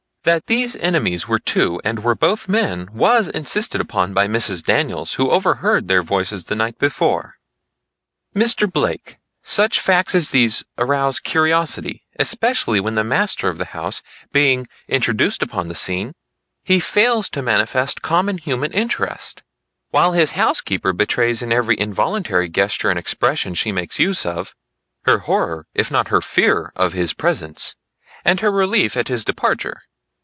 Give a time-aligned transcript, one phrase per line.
[0.23, 4.63] That these enemies were two and were both men, was insisted upon by Mrs.
[4.63, 7.37] Daniels who overheard their voices the night before.
[8.35, 8.71] "Mr.
[8.71, 14.67] Blake, such facts as these arouse curiosity, especially when the master of the house being
[14.87, 16.13] introduced upon the scene,
[16.63, 19.41] he fails to manifest common human interest,
[19.89, 24.53] while his housekeeper betrays in every involuntary gesture and expression she makes use of,
[25.05, 27.75] her horror if not her fear of his presence,
[28.23, 29.81] and her relief at his departure.